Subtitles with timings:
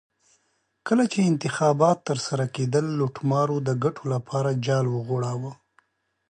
[0.87, 5.51] کله چې انتخابات ترسره کېدل لوټمارو د ګټو لپاره جال وغوړاوه.